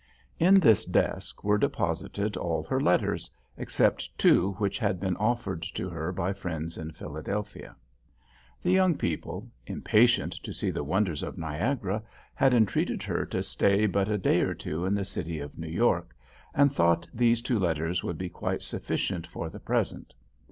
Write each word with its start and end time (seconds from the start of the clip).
In 0.39 0.55
this 0.55 0.83
desk 0.83 1.43
were 1.43 1.59
deposited 1.59 2.35
all 2.35 2.63
her 2.63 2.79
letters, 2.79 3.29
except 3.55 4.17
two 4.17 4.53
which 4.53 4.79
had 4.79 4.99
been 4.99 5.15
offered 5.17 5.61
to 5.75 5.89
her 5.91 6.11
by 6.11 6.33
friends 6.33 6.75
in 6.75 6.89
Philadelphia. 6.89 7.75
The 8.63 8.71
young 8.71 8.97
people, 8.97 9.47
impatient 9.67 10.33
to 10.41 10.51
see 10.55 10.71
the 10.71 10.83
wonders 10.83 11.21
of 11.21 11.37
Niagara, 11.37 12.01
had 12.33 12.51
entreated 12.51 13.03
her 13.03 13.25
to 13.27 13.43
stay 13.43 13.85
but 13.85 14.09
a 14.09 14.17
day 14.17 14.41
or 14.41 14.55
two 14.55 14.87
in 14.87 14.95
the 14.95 15.05
city 15.05 15.37
of 15.37 15.59
New 15.59 15.69
York, 15.69 16.15
and 16.55 16.73
thought 16.73 17.07
these 17.13 17.43
two 17.43 17.59
letters 17.59 18.03
would 18.03 18.17
be 18.17 18.27
quite 18.27 18.63
sufficient 18.63 19.27
for 19.27 19.51
the 19.51 19.59
present. 19.59 20.15